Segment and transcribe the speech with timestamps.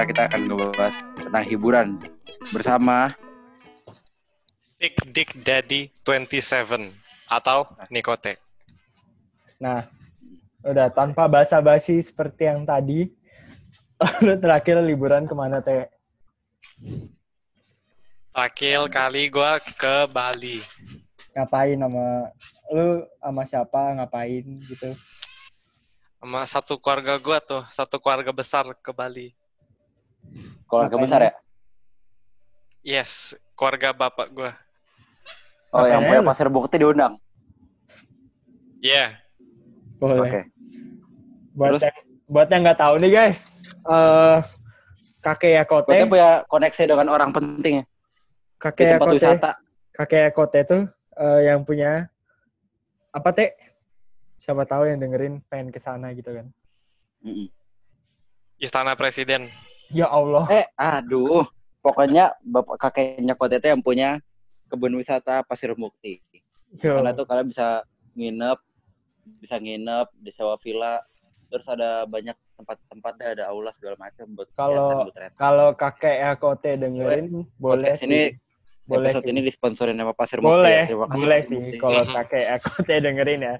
[0.00, 1.88] sekarang kita akan ngebahas tentang hiburan
[2.56, 3.12] bersama
[4.80, 6.88] Big Dick Daddy 27
[7.28, 8.40] atau Nikote.
[9.60, 9.84] Nah,
[10.64, 13.12] udah tanpa basa-basi seperti yang tadi,
[14.24, 15.84] lu terakhir liburan ke mana teh?
[18.32, 20.64] Terakhir kali gue ke Bali.
[21.36, 22.32] Ngapain sama
[22.72, 24.96] lu sama siapa ngapain gitu?
[26.24, 29.36] Sama satu keluarga gue tuh, satu keluarga besar ke Bali.
[30.66, 31.04] Keluarga Ngapain?
[31.06, 31.32] besar ya.
[32.80, 34.50] Yes, keluarga bapak gue.
[35.70, 37.14] Oh, yang Ngapain punya pasir bukti diundang.
[38.80, 39.20] Yeah.
[40.00, 40.16] Boleh.
[40.24, 40.40] Oke.
[41.52, 41.82] Buat Terus?
[41.84, 41.96] yang
[42.30, 43.40] buat yang nggak tahu nih guys,
[43.90, 44.38] eh
[45.20, 47.84] kakek Yakote, Berarti punya koneksi dengan orang penting ya
[48.56, 49.50] kakek Yakote, wisata.
[49.92, 50.82] kakek Yakote tuh
[51.20, 52.06] eh, yang punya
[53.10, 53.50] apa teh?
[54.40, 56.46] Siapa tahu yang dengerin pengen ke sana gitu kan?
[58.56, 59.52] Istana Presiden.
[59.90, 60.46] Ya Allah.
[60.50, 61.46] Eh, aduh.
[61.80, 64.20] Pokoknya bapak kakeknya Kotete yang punya
[64.68, 66.20] kebun wisata Pasir Bukti.
[66.78, 67.00] Yo.
[67.00, 67.82] Karena tuh kalian bisa
[68.14, 68.58] nginep,
[69.42, 71.02] bisa nginep di sewa villa.
[71.50, 75.10] Terus ada banyak tempat-tempat ada aula segala macam buat Kalau-.
[75.34, 78.28] Kalau kakek Yakote dengerin, boleh ini sih.
[78.86, 79.30] Boleh sih.
[79.30, 80.50] ini disponsorin sama Pasir Bukti.
[80.50, 80.86] Boleh, ya.
[80.86, 81.60] Terima kasih, boleh sih.
[81.80, 83.56] Kalau kakek Yakote dengerin ya.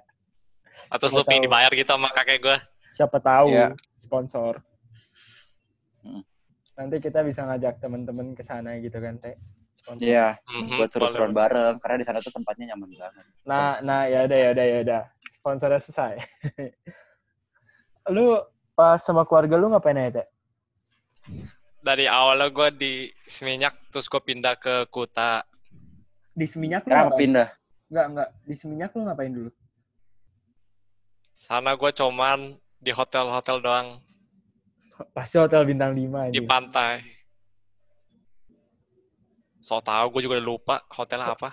[0.87, 1.27] Atau tahu.
[1.27, 2.57] dibayar gitu sama kakek gue.
[2.95, 3.75] Siapa tahu Iya.
[3.99, 4.63] sponsor.
[6.01, 6.23] Hmm.
[6.77, 9.37] Nanti kita bisa ngajak teman-teman ke sana gitu kan, Teh.
[9.77, 10.05] Sponsor.
[10.05, 11.77] Iya, Mhm, buat seru-seruan bareng.
[11.81, 13.25] Karena di sana tuh tempatnya nyaman banget.
[13.49, 15.03] Nah, nah ya udah ya udah ya udah.
[15.41, 16.15] Sponsornya selesai.
[18.15, 18.37] lu
[18.75, 20.27] pas sama keluarga lu ngapain aja, Teh?
[21.81, 22.93] Dari awalnya gue di
[23.25, 25.45] Seminyak, terus gue pindah ke Kuta.
[26.37, 27.21] Di Seminyak lu ngapain?
[27.21, 27.49] pindah.
[27.89, 28.29] Enggak, enggak.
[28.45, 29.51] Di Seminyak lu ngapain dulu?
[31.41, 33.89] Sana gue cuman di hotel-hotel doang,
[35.11, 37.01] Pasti hotel bintang 5 di pantai.
[39.61, 41.53] So tau gue juga udah lupa hotel apa.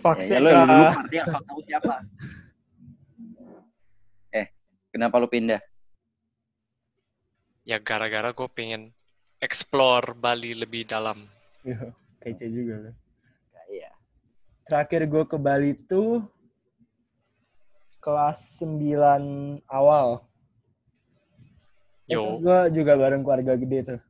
[0.00, 0.70] Fuck Ya, ya sih, lu yang Kak.
[0.72, 1.94] dulu artinya nggak tahu siapa.
[4.32, 4.46] Eh,
[4.90, 5.60] kenapa lu pindah?
[7.64, 8.92] Ya gara-gara gue pengen
[9.40, 11.28] explore Bali lebih dalam.
[12.20, 12.92] Kece juga lu.
[13.68, 13.92] Iya.
[14.68, 16.24] Terakhir gue ke Bali tuh
[18.00, 20.24] kelas 9 awal.
[22.04, 22.36] Yo.
[22.36, 24.00] Gue juga bareng keluarga gede tuh.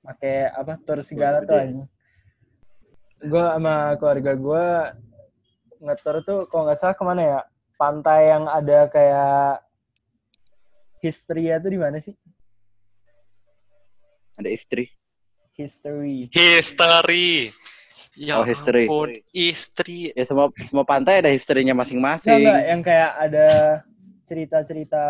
[0.00, 1.84] Pakai apa tour segala tuh anjing.
[3.22, 4.66] Gue sama keluarga gue
[5.82, 7.40] ngetur tuh kalau nggak salah ke mana ya?
[7.76, 9.60] Pantai yang ada kayak
[11.02, 12.14] history tuh di mana sih?
[14.40, 14.88] Ada istri.
[15.52, 16.32] History.
[16.32, 17.52] History.
[18.16, 18.88] Ya Oh, history.
[18.88, 20.12] ampun, istri.
[20.16, 22.40] Ya semua semua pantai ada historinya Enggak, masing-masing.
[22.40, 23.46] enggak, yang kayak ada
[24.24, 25.02] cerita-cerita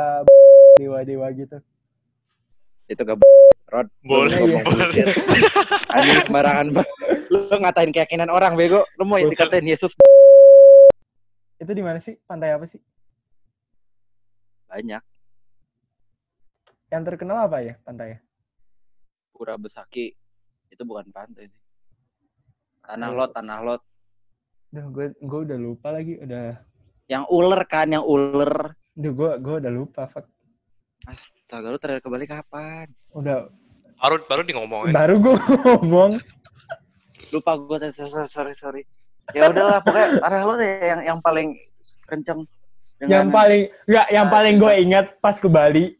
[0.82, 1.62] dewa-dewa gitu.
[2.92, 3.19] Itu gak
[3.72, 3.88] Rod.
[4.04, 4.36] Boleh.
[5.88, 6.92] Anjing sembarangan banget.
[7.32, 8.84] Lu ngatain keyakinan orang bego.
[9.00, 9.97] Lu mau dikatain Yesus
[11.56, 12.20] Itu di mana sih?
[12.28, 12.78] Pantai apa sih?
[14.72, 15.04] banyak.
[16.88, 18.25] Yang terkenal apa ya pantainya?
[19.36, 20.16] Pura Besaki
[20.72, 21.60] itu bukan pantai sih.
[22.81, 23.16] Tanah Oh.
[23.20, 23.84] lot, tanah lot.
[24.72, 26.56] Duh, gue gue udah lupa lagi, udah
[27.04, 28.72] Yang uler kan, yang uler.
[28.97, 30.25] Duh, gue gue udah lupa, fuck.
[31.02, 32.86] Astaga, lu terakhir kembali kapan?
[33.10, 33.50] Udah
[33.98, 34.90] Baru baru di ngomongin.
[34.90, 35.34] baru gue
[35.66, 36.18] ngomong.
[37.30, 38.82] Lupa gue, sorry, sorry, sorry.
[39.30, 41.54] Ya udahlah, pokoknya tanah lot ya yang yang paling
[42.04, 42.42] kenceng.
[43.02, 45.98] yang paling enggak, yang Ah, paling gue ingat pas ke Bali,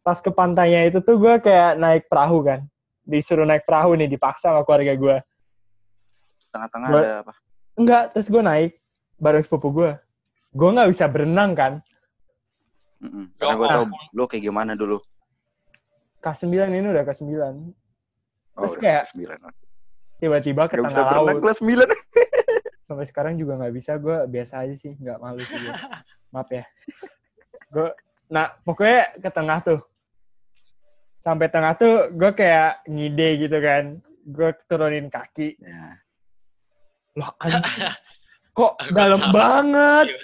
[0.00, 2.60] pas ke pantainya itu tuh gue kayak naik perahu kan.
[3.02, 5.16] Disuruh naik perahu nih, dipaksa sama keluarga gue.
[6.50, 7.32] tengah-tengah ada apa?
[7.76, 8.78] Enggak, terus gue naik
[9.18, 9.92] bareng sepupu gue.
[10.50, 11.72] Gue nggak bisa berenang kan.
[13.02, 13.24] Mm-mm.
[13.36, 13.84] Ya Karena gue tau
[14.16, 14.98] lu kayak gimana dulu.
[16.24, 17.32] K9 ini udah K9.
[18.56, 19.04] Oh, Terus udah kayak
[20.16, 21.40] tiba-tiba ke Gak tengah laut.
[21.44, 21.76] kelas 9.
[22.88, 23.98] Sampai sekarang juga nggak bisa.
[24.00, 25.74] Gue biasa aja sih, nggak malu sih gue.
[26.32, 26.64] Maaf ya.
[27.68, 27.90] Gue,
[28.32, 29.80] nah pokoknya ke tengah tuh.
[31.20, 33.84] Sampai tengah tuh gue kayak ngide gitu kan.
[34.26, 35.58] Gue turunin kaki.
[35.58, 36.00] Ya.
[37.18, 37.62] Loh anjing.
[38.56, 40.16] Kok dalam banget.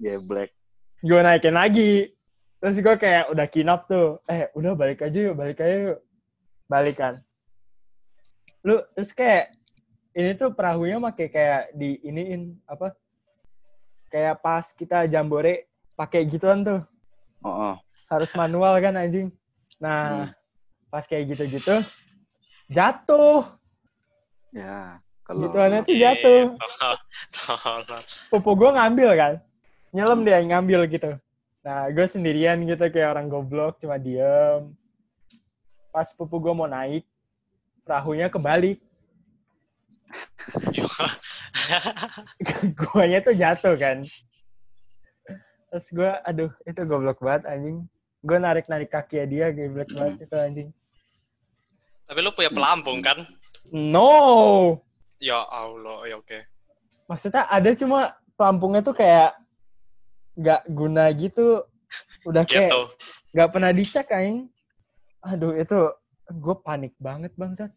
[0.00, 0.54] Ya black.
[1.02, 2.14] Gue naikin lagi.
[2.62, 4.22] Terus gue kayak udah kinap tuh.
[4.30, 5.98] Eh udah balik aja yuk, balik aja yuk.
[6.70, 7.14] Balik kan.
[8.62, 9.50] Lu terus kayak
[10.14, 12.94] ini tuh perahunya make kayak di iniin apa?
[14.06, 15.66] Kayak pas kita jambore
[15.98, 16.80] pakai gituan tuh.
[17.42, 17.74] Oh, oh.
[18.06, 19.34] Harus manual kan anjing.
[19.82, 20.90] Nah, Hmm.
[20.92, 21.82] pas kayak gitu-gitu
[22.70, 23.44] jatuh.
[24.52, 25.00] Ya.
[25.22, 26.42] Kalau Gituannya tuh jatuh.
[28.30, 29.34] Pupu gue ngambil kan.
[29.92, 31.20] Nyelam dia yang ngambil gitu.
[31.62, 34.72] Nah, gue sendirian gitu kayak orang goblok cuma diem.
[35.92, 37.04] pas pupu gue mau naik,
[37.84, 38.80] perahunya kebalik.
[42.80, 44.00] Guanya tuh jatuh kan.
[45.68, 47.84] Terus gue, aduh, itu goblok banget anjing.
[48.24, 50.68] Gue narik-narik kaki dia, goblok banget itu anjing.
[52.08, 53.28] Tapi lu punya pelampung kan?
[53.68, 54.80] No!
[55.20, 56.40] Ya Allah, ya oke.
[57.04, 59.41] Maksudnya ada cuma pelampungnya tuh kayak
[60.34, 61.64] nggak guna gitu.
[62.24, 62.80] Udah kayak Gitu.
[63.32, 64.48] nggak pernah dicek aing.
[65.22, 65.76] Aduh, itu
[66.26, 67.70] gue panik banget bangsat.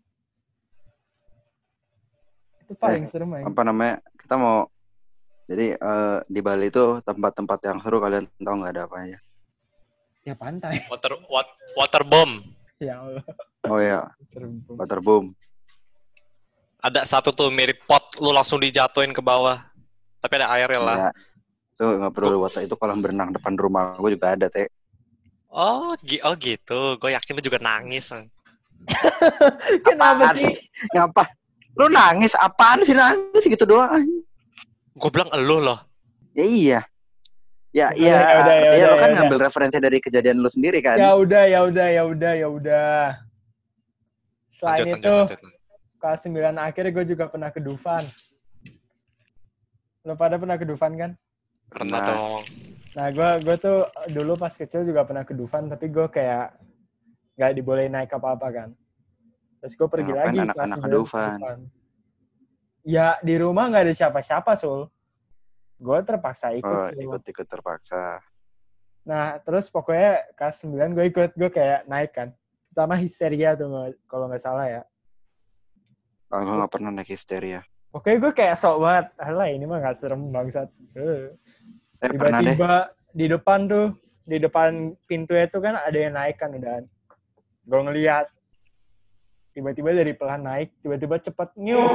[2.61, 3.45] Itu paling Eh, serem aing.
[3.45, 4.01] Apa namanya?
[4.17, 4.65] Kita mau
[5.45, 9.17] jadi eh, di Bali itu tempat-tempat yang seru kalian tahu nggak ada apa aja?
[10.25, 10.81] Ya pantai.
[10.89, 12.41] Water wat, water bomb.
[12.75, 13.23] ya Allah.
[13.65, 14.77] Oh ya, Terbuka.
[14.77, 15.25] waterboom.
[16.81, 19.61] Ada satu tuh mirip pot, lu langsung dijatuhin ke bawah.
[20.19, 20.97] Tapi ada airnya lah.
[20.97, 21.09] Ya,
[21.75, 24.71] itu nggak perlu water itu kolam berenang depan rumah gue juga ada teh.
[25.51, 26.95] Oh, gi oh gitu.
[26.95, 28.15] Gue yakin lu juga nangis.
[29.85, 30.51] Kenapa Apaan sih?
[30.95, 31.23] Ngapa?
[31.75, 32.31] Lu nangis?
[32.39, 34.07] Apaan sih nangis gitu doang?
[34.95, 35.79] Gue bilang elu loh.
[36.31, 36.79] Ya iya.
[37.75, 38.15] Ya Ya iya.
[38.15, 39.17] udah, ya udah, ya, ya lu kan udah.
[39.19, 40.95] ngambil referensi dari kejadian lu sendiri kan?
[40.95, 42.99] Ya udah, ya udah, ya udah, ya udah.
[44.55, 45.99] Selain Lanjut, itu, lanjut, lanjut.
[45.99, 48.03] kelas 9 akhir gue juga pernah ke Dufan.
[50.07, 51.11] Lo pada pernah ke Dufan kan?
[51.71, 52.07] Pernah Nah.
[52.07, 52.43] dong.
[52.95, 53.79] Nah, gue gue tuh
[54.15, 56.55] dulu pas kecil juga pernah ke Dufan, tapi gue kayak
[57.35, 58.69] nggak dibolehin naik apa-apa kan.
[59.59, 61.59] Terus gue pergi Ngapain lagi anak-anak ke 9 Dufan?
[62.85, 64.87] Ya di rumah nggak ada siapa-siapa sul.
[65.75, 66.71] Gue terpaksa ikut.
[66.71, 68.23] Oh, ikut-ikut terpaksa.
[69.03, 72.31] Nah terus pokoknya kelas 9 gue ikut, gue kayak naik kan.
[72.71, 74.81] Pertama histeria tuh kalau nggak salah ya.
[76.31, 77.67] Oh, gue nggak pernah naik histeria.
[77.95, 79.05] Pokoknya gue kayak sok banget.
[79.15, 80.67] Alah ini mah gak serem bangsat.
[80.99, 81.31] Eh.
[82.03, 82.11] Eh.
[82.11, 83.95] Tiba-tiba di depan tuh,
[84.27, 86.83] di depan pintu itu kan ada yang naik kan udah.
[87.63, 88.27] Gue ngeliat.
[89.55, 91.87] Tiba-tiba dari pelan naik, tiba-tiba cepet nyu.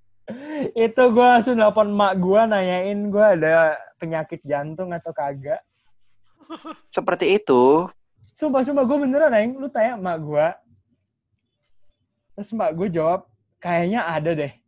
[0.88, 5.60] itu gue langsung nelfon mak gue nanyain gue ada penyakit jantung atau kagak.
[6.88, 7.84] Seperti itu.
[8.32, 9.60] Sumpah, sumpah gue beneran aing.
[9.60, 10.46] Lu tanya mak gue.
[12.32, 13.28] Terus mak gue jawab,
[13.60, 14.61] kayaknya ada deh.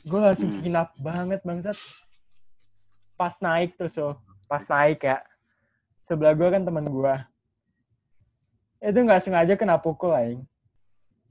[0.00, 0.62] Gue langsung Hmm.
[0.62, 1.76] kinap banget bangsat.
[3.14, 4.06] Pas naik tuh so.
[4.48, 5.20] Pas naik ya.
[6.00, 7.14] Sebelah gue kan teman gue.
[8.80, 10.42] Itu nggak sengaja kena pukul aing.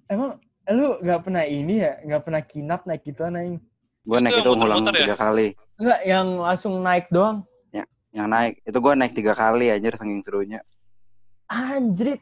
[0.06, 0.38] Emang
[0.70, 1.98] lu nggak pernah ini ya?
[2.06, 3.58] Nggak pernah kinap naik gitu aing?
[4.06, 4.94] Gue naik Itu ngulang ya?
[4.94, 5.48] tiga kali.
[5.80, 7.46] Enggak, yang langsung naik doang.
[8.10, 8.54] Yang naik.
[8.66, 10.60] Itu gue naik tiga kali anjir saking serunya.
[11.46, 12.18] Anjrit.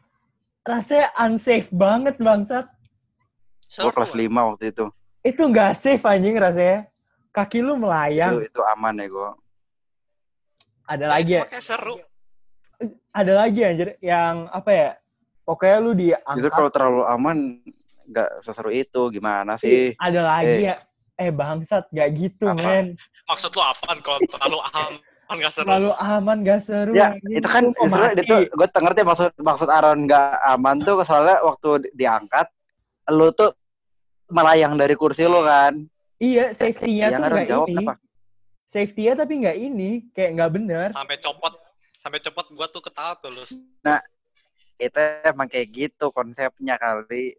[0.67, 2.67] Rasanya unsafe banget bangsat.
[3.71, 4.85] Gue kelas 5 waktu itu.
[5.27, 6.87] Itu nggak safe anjing rasanya.
[7.29, 8.39] Kaki lu melayang.
[8.39, 9.29] Itu, itu aman ya gue.
[10.87, 11.99] Ada lagi ya, seru.
[13.11, 14.89] ada lagi anjir yang apa ya?
[15.43, 16.51] Pokoknya lu Itu diangkat.
[16.53, 17.37] kalau terlalu aman
[18.07, 19.01] nggak seseru itu.
[19.11, 19.93] Gimana sih?
[19.99, 20.69] Ada lagi Eh.
[20.71, 20.75] ya.
[21.17, 22.61] Eh bangsat, gak gitu Apa?
[22.61, 22.93] men.
[23.25, 24.93] Maksud lu apaan kalau terlalu aman
[25.35, 25.65] gak seru?
[25.65, 26.91] Terlalu aman gak seru.
[26.93, 31.41] Ya, itu kan mau sebenarnya itu gue ngerti maksud maksud Aaron nggak aman tuh soalnya
[31.41, 32.47] waktu di- diangkat
[33.09, 33.49] lu tuh
[34.27, 35.73] melayang dari kursi lu kan.
[36.17, 37.75] Iya, safety-nya tuh nggak ini.
[37.85, 37.93] apa?
[38.67, 39.89] Safety-nya tapi nggak ini.
[40.11, 40.87] Kayak nggak bener.
[40.91, 41.53] Sampai copot.
[41.97, 43.43] Sampai copot gua tuh ketawa tuh lu.
[44.77, 47.37] Itu emang kayak gitu konsepnya kali.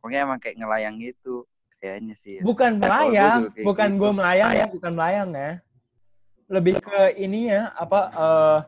[0.00, 1.46] Pokoknya emang kayak ngelayang gitu.
[1.76, 2.40] Kayaknya sih.
[2.40, 2.42] ya.
[2.42, 3.40] Bukan gua melayang.
[3.52, 4.00] kayak Bukan gitu.
[4.00, 4.66] gue melayang ya.
[4.70, 5.52] Bukan melayang ya.
[6.46, 7.62] Lebih ke ini ya.
[7.74, 8.58] Apa, eh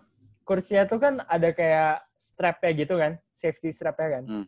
[0.47, 3.13] kursinya tuh kan ada kayak strapnya gitu kan.
[3.35, 4.25] Safety strapnya kan.
[4.27, 4.47] Hmm.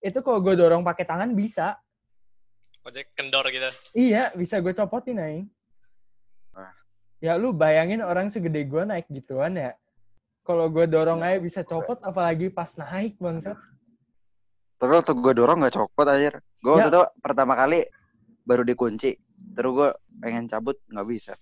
[0.00, 1.78] Itu kalau gue dorong pakai tangan bisa.
[2.80, 3.68] Ojek kendor gitu.
[3.92, 5.46] Iya, bisa gue copotin, Aing.
[6.56, 6.72] Wah.
[7.20, 9.76] Ya lu bayangin orang segede gue naik gituan ya.
[10.40, 13.54] Kalau gue dorong aja bisa copot, apalagi pas naik, bangsat.
[14.80, 16.40] Tapi waktu gue dorong nggak copot aja.
[16.64, 16.88] Gue Ya.
[16.88, 17.84] waktu itu pertama kali
[18.48, 19.20] baru dikunci.
[19.52, 21.32] Terus gue pengen cabut nggak bisa.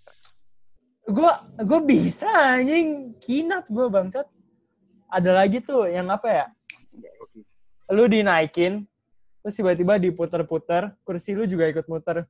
[1.06, 1.30] Gue
[1.62, 2.26] gue bisa,
[2.58, 3.14] anjing.
[3.22, 4.26] Kinap gue, bangsat.
[5.08, 6.46] Ada lagi tuh yang apa ya?
[7.94, 8.84] Lu dinaikin,
[9.48, 12.28] terus tiba-tiba diputer-puter, kursi lu juga ikut muter.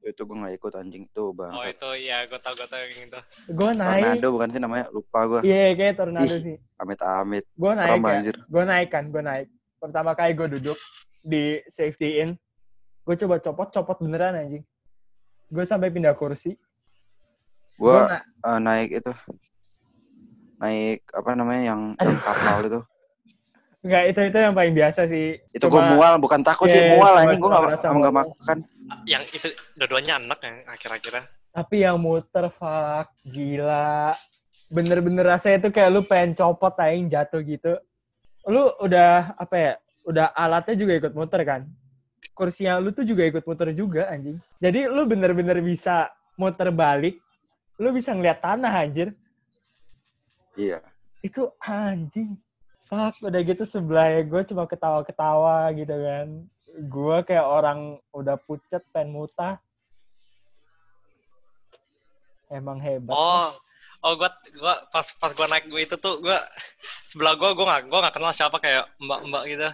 [0.00, 1.52] Itu gue nggak ikut anjing tuh bang.
[1.52, 3.20] Oh itu iya gua tau gua tau yang itu.
[3.52, 4.00] Gue naik.
[4.16, 4.86] Tornado bukan sih namanya?
[4.88, 5.40] Lupa gue.
[5.44, 6.40] Iya, kayak tornado Ih.
[6.40, 6.56] sih.
[6.80, 7.44] Amit-amit.
[7.52, 8.12] Gue naik Serem ya.
[8.16, 8.36] anjir.
[8.40, 9.46] gue naik kan, gue naik.
[9.76, 10.78] Pertama kali gue duduk
[11.20, 12.30] di safety in,
[13.04, 14.64] gue coba copot, copot beneran anjing.
[15.52, 16.56] Gue sampai pindah kursi.
[17.76, 19.12] Gue Gua na- eh, naik itu.
[20.56, 22.80] Naik apa namanya yang, yang kapal itu.
[23.88, 25.26] Nggak, itu itu yang paling biasa sih.
[25.48, 27.40] Itu gue Cuma- mual, bukan takut Iya, sih mual cuma- anjing.
[27.40, 28.56] Gue nggak merasa nggak makan.
[29.08, 29.48] Yang itu
[29.80, 31.24] dua-duanya anak yang akhir-akhirnya.
[31.48, 34.12] Tapi yang muter, fuck, gila.
[34.68, 37.72] Bener-bener rasanya itu kayak lu pengen copot aing jatuh gitu.
[38.44, 39.72] Lu udah, apa ya,
[40.04, 41.64] udah alatnya juga ikut muter kan.
[42.36, 44.36] Kursinya lu tuh juga ikut muter juga anjing.
[44.60, 47.16] Jadi lu bener-bener bisa muter balik,
[47.80, 49.16] lu bisa ngeliat tanah anjir.
[50.52, 50.84] Iya.
[51.24, 52.36] Itu anjing.
[52.88, 56.28] Fuck, udah gitu sebelahnya gue cuma ketawa-ketawa gitu kan.
[56.88, 59.60] Gue kayak orang udah pucet, pengen mutah.
[62.48, 63.12] Emang hebat.
[63.12, 63.52] Oh,
[64.02, 66.40] oh gua gua pas pas gua naik gua itu tuh gua
[67.04, 69.68] sebelah gua gua nggak gua nggak kenal siapa kayak mbak-mbak gitu.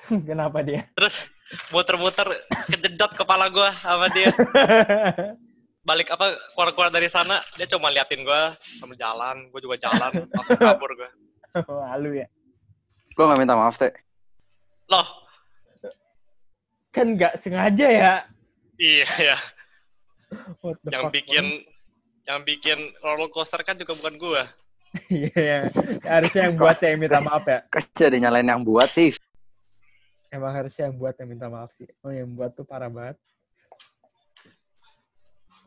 [0.28, 0.84] Kenapa dia?
[0.96, 1.28] Terus
[1.72, 2.28] muter-muter
[2.68, 4.28] kejedot kepala gua sama dia.
[5.88, 10.60] Balik apa keluar-keluar dari sana dia cuma liatin gua sambil jalan, gua juga jalan langsung
[10.60, 11.10] kabur gua.
[11.88, 12.28] Malu ya.
[13.14, 13.92] Gue gak minta maaf, Teh.
[14.90, 15.20] Loh,
[16.90, 18.14] Kan nggak sengaja ya.
[18.74, 19.38] iya ya.
[20.90, 21.62] Yang fuck, bikin
[22.26, 24.42] yang bikin roller coaster kan juga bukan gua.
[25.06, 25.70] Iya,
[26.02, 27.62] harusnya yang buat yang minta maaf ya.
[27.70, 29.14] Kan jadi nyalain yang buat sih.
[30.34, 31.86] Emang harusnya yang buat yang minta maaf sih.
[32.02, 33.14] Oh, yang buat tuh parah banget.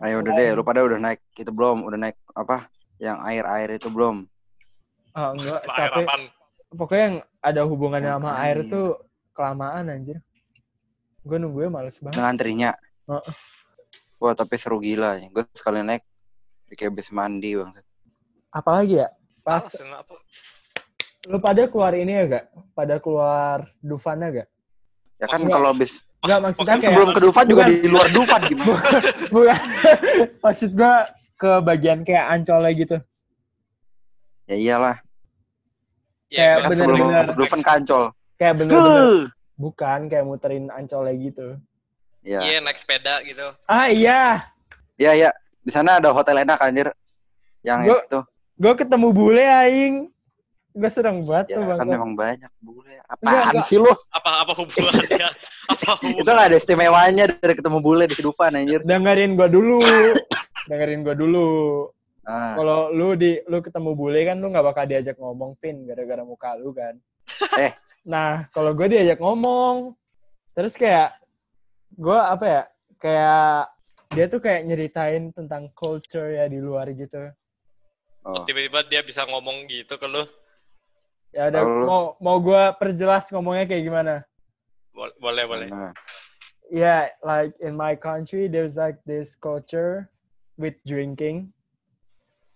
[0.03, 1.87] Ayo udah deh, lu pada udah naik itu belum?
[1.87, 2.67] Udah naik apa?
[2.99, 4.27] Yang air-air itu belum?
[5.15, 6.21] Oh, enggak, apaan?
[6.73, 8.61] Pokoknya yang ada hubungannya sama air.
[8.61, 8.87] air tuh
[9.31, 10.17] kelamaan anjir.
[11.23, 12.17] Gue nunggunya males banget.
[12.19, 12.71] Dengan antrinya.
[13.07, 13.33] Heeh.
[14.19, 15.19] Wah, tapi seru gila.
[15.31, 16.03] Gue sekali naik
[16.73, 17.71] kayak habis mandi, Bang.
[18.49, 19.09] Apalagi ya?
[19.43, 20.15] Pas kenapa?
[21.23, 22.45] lu pada keluar ini ya gak?
[22.75, 24.47] Pada keluar Dufana gak?
[25.19, 27.71] Ya kan kalau habis Enggak maksudnya kan kayak sebelum ke Dufan juga Bukan.
[27.75, 28.99] di luar Dufan gimana?
[29.27, 29.59] bukan.
[30.39, 30.93] Maksud gue
[31.35, 32.97] ke bagian kayak ancolnya gitu.
[34.47, 35.02] ya iyalah.
[36.33, 37.23] Kayak Kan bener-bener.
[37.23, 38.03] sebelum Dufan kancol.
[38.35, 39.05] Kayak bener-bener
[39.53, 41.47] bukan kayak muterin ancolnya gitu.
[42.19, 42.39] Ya.
[42.39, 43.53] Iya, naik sepeda gitu.
[43.63, 44.47] Ah iya,
[44.95, 45.29] Iya, iya.
[45.59, 46.89] Di sana ada hotel enak anjir.
[47.61, 48.19] Yang Gua- itu.
[48.55, 49.95] gue ketemu bule aing.
[50.71, 51.89] Gue seneng banget Ya tuh kan bang.
[51.91, 52.97] memang banyak bule.
[53.05, 53.65] Apaan enggak.
[53.67, 53.93] sih lu?
[54.09, 55.29] Apa apa hubungannya?
[55.71, 56.33] apa Itu hubungannya?
[56.33, 58.81] gak ada istimewanya dari ketemu bule di Dufan anjir.
[58.81, 59.79] Dengerin gue dulu,
[60.69, 61.49] dengerin gue dulu.
[62.23, 62.55] Ah.
[62.55, 66.55] Kalau lu di lu ketemu bule kan lu nggak bakal diajak ngomong pin gara-gara muka
[66.55, 66.95] lu kan.
[67.59, 67.75] Eh.
[68.07, 69.91] Nah kalau gue diajak ngomong,
[70.55, 71.19] terus kayak
[71.99, 72.63] gue apa ya?
[72.95, 73.75] Kayak
[74.15, 77.27] dia tuh kayak nyeritain tentang culture ya di luar gitu.
[78.23, 78.47] Oh.
[78.47, 80.23] Tiba-tiba dia bisa ngomong gitu ke lu.
[81.35, 84.15] Ya udah Lalu- mau mau gue perjelas ngomongnya kayak gimana?
[84.95, 85.43] Boleh, boleh.
[85.49, 85.67] boleh.
[85.67, 85.91] Nah.
[86.71, 90.07] Yeah, like in my country, there's like this culture
[90.55, 91.51] with drinking.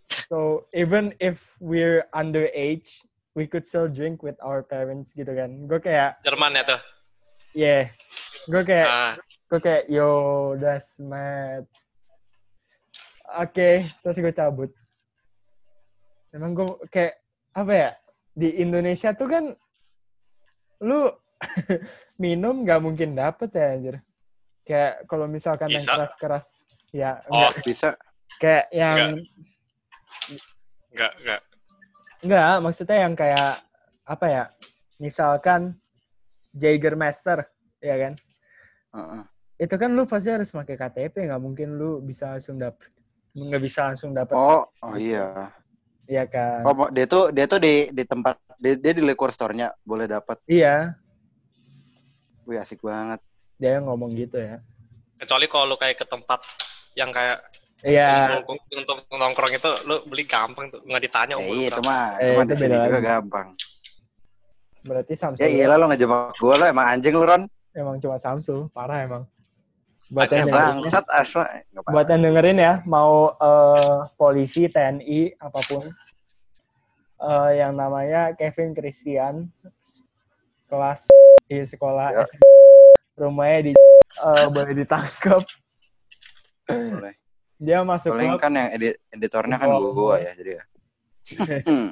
[0.08, 3.04] So even if we're underage,
[3.36, 5.68] we could still drink with our parents gitu kan.
[5.68, 6.82] Gue kayak, Jerman ya tuh.
[7.54, 7.84] yeah.
[8.48, 9.14] Gue kayak, Ah,
[9.52, 10.10] gue kayak, yo,
[10.58, 11.68] that's mad.
[13.38, 14.72] Oke, terus gue cabut.
[16.32, 17.20] Emang gue kayak,
[17.52, 17.92] apa ya,
[18.32, 19.46] di Indonesia tuh kan,
[20.82, 21.12] lu
[22.24, 23.96] minum nggak mungkin dapet ya anjir.
[24.64, 25.94] Kayak kalau misalkan yang Bisa.
[25.96, 26.46] keras-keras,
[26.96, 27.52] ya Oh, enggak.
[27.68, 27.90] Bisa.
[28.40, 29.28] Kayak yang, enggak,
[30.94, 31.42] enggak.
[32.24, 33.62] enggak, maksudnya yang kayak,
[34.04, 34.44] apa ya,
[34.98, 35.76] misalkan
[36.54, 37.46] Jagermeister,
[37.80, 38.14] ya kan?
[38.88, 39.24] Heeh.
[39.58, 42.94] itu kan lu pasti harus pakai KTP nggak mungkin lu bisa langsung dapet
[43.34, 45.50] nggak bisa langsung dapet Oh, oh iya.
[46.06, 49.74] iya kan Oh, dia tuh dia tuh di di tempat dia, dia di liquor store-nya
[49.82, 50.38] boleh dapat.
[50.46, 50.94] iya
[52.46, 53.18] Wih, asik banget.
[53.58, 54.62] dia yang ngomong gitu ya
[55.18, 56.40] Kecuali kalau lu kayak ke tempat
[56.94, 57.42] yang kayak
[57.84, 61.74] iya untuk, untuk nongkrong itu lu beli gampang tuh, nggak ditanya Eh, umur iya, itu
[61.76, 61.86] berapa.
[61.86, 63.06] mah, Eh, itu mah itu beda juga lagi.
[63.06, 63.48] gampang.
[64.80, 67.44] berarti Samsul Ya iyalah lo ngejebak gue lo emang anjing lu Ron.
[67.72, 69.24] emang cuma Samsul parah emang
[70.08, 70.96] buat yang dengerin,
[71.86, 75.84] buat yang dengerin ya mau eh, polisi TNI apa pun
[77.20, 79.52] eh, yang namanya Kevin Christian
[80.66, 81.12] kelas
[81.44, 82.24] di sekolah Ya.
[83.14, 85.44] Rumahnya di eh, boleh ditangkap
[86.66, 87.14] Boleh.
[87.58, 90.64] Dia masuk Paling klub kan yang edit editornya kan Gua- gue ya jadi ya.
[91.66, 91.90] Hmm.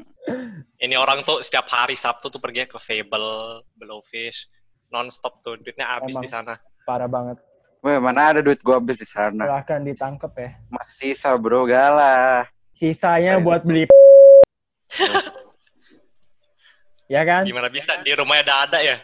[0.77, 4.48] Ini orang tuh setiap hari Sabtu tuh pergi ke Fable, Blowfish,
[4.88, 6.55] non-stop tuh duitnya habis di sana.
[6.81, 7.38] parah banget
[7.81, 9.41] Weh, mana ada duit gue habis di sana.
[9.41, 12.45] silahkan ditangkap ya Masih sisa bro, galah.
[12.72, 13.86] sisanya buat beli
[17.07, 18.98] ya kan Gimana bisa di rumahnya ada ada ya?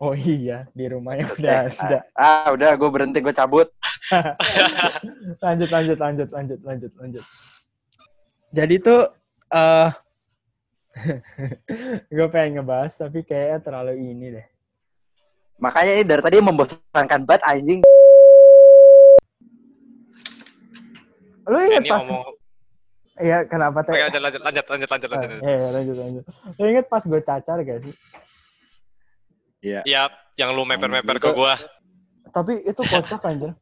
[0.00, 3.68] Oh iya di rumahnya udah Eh, ada Ah, udah gue berhenti, gue cabut.
[5.44, 7.24] lanjut lanjut lanjut lanjut lanjut lanjut
[8.50, 9.00] jadi tuh
[9.48, 9.90] eh
[12.10, 14.46] gue pengen ngebahas tapi kayaknya terlalu ini deh
[15.60, 17.80] Makanya ini dari tadi membosankan banget anjing.
[21.44, 22.32] lu inget Ini pas ngomong,
[23.20, 25.40] iya kenapa oke lanjut lanjut lanjut lanjut lanjut Ah, lanjut.
[25.40, 26.24] iya, iya, lanjut lanjut
[26.56, 27.94] lu inget pas gue cacar gak sih
[29.60, 29.80] Iya.
[29.84, 30.02] Iya,
[30.36, 31.54] yang lu meper-meper Itu- ke gua.
[32.30, 33.52] Tapi itu kocak anjir.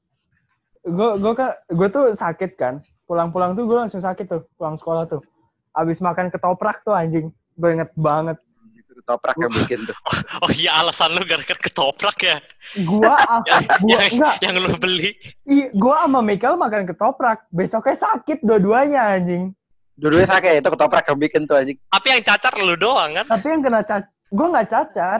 [0.85, 2.75] Gue gue kan gue tuh sakit kan.
[3.05, 5.25] Pulang-pulang tuh gue langsung sakit tuh, pulang sekolah tuh.
[5.73, 7.33] Abis makan ketoprak tuh anjing.
[7.57, 8.37] Gue inget banget.
[8.79, 9.97] Itu toprak yang bikin tuh.
[10.45, 12.37] Oh iya, alasan lu gara-gara ketoprak ya.
[12.79, 13.17] Gua
[13.49, 15.11] yang, gua yang, enggak, yang lu beli.
[15.47, 17.49] i- gua sama Michael makan ketoprak.
[17.49, 19.51] Besoknya sakit dua-duanya anjing.
[19.97, 21.79] Dua-duanya sakit, itu ketoprak yang bikin tuh anjing.
[21.89, 23.25] Tapi yang cacar lu doang kan?
[23.27, 25.19] Tapi yang kena cacar, gue nggak cacar.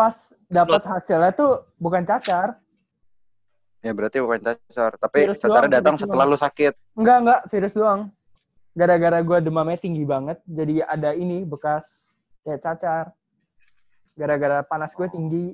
[0.00, 2.56] Pas dapat hasilnya tuh bukan cacar.
[3.84, 4.96] Ya berarti bukan cacar.
[4.96, 6.72] Tapi Virus cacarnya doang, datang virus setelah lu sakit.
[6.96, 8.00] Enggak, enggak, virus doang.
[8.72, 12.16] Gara-gara gue demamnya tinggi banget, jadi ada ini bekas
[12.48, 13.04] kayak cacar.
[14.16, 15.52] Gara-gara panas gue tinggi.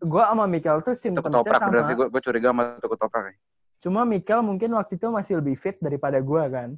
[0.00, 1.68] Gue sama Michael tuh simptomnya sama.
[1.68, 1.94] bener sih.
[2.00, 3.24] Gue, gue curiga sama itu ketoprak.
[3.28, 3.34] ya.
[3.84, 6.68] Cuma Michael mungkin waktu itu masih lebih fit daripada gue kan.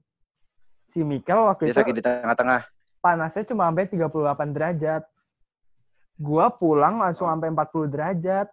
[0.90, 2.66] Si Michael waktu Dia itu sakit di tengah-tengah.
[2.98, 5.02] panasnya cuma sampai 38 derajat.
[6.20, 8.52] Gua pulang langsung sampai 40 derajat.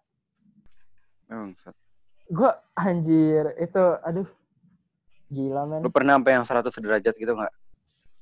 [1.27, 1.51] Emang.
[2.27, 4.27] Gue anjir itu aduh
[5.27, 5.83] gila men.
[5.83, 7.53] Lu pernah sampai yang 100 derajat gitu nggak?